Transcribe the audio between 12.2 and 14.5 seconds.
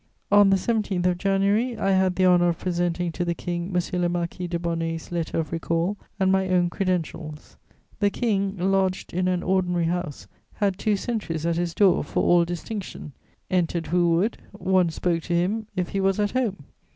all distinction: entered who would;